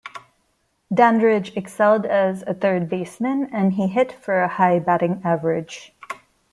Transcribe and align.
Dandridge 0.91 1.55
excelled 1.55 2.07
as 2.07 2.43
a 2.47 2.55
third 2.55 2.89
baseman 2.89 3.47
and 3.53 3.73
he 3.73 3.85
hit 3.85 4.11
for 4.11 4.41
a 4.41 4.47
high 4.47 4.79
batting 4.79 5.21
average. 5.23 5.93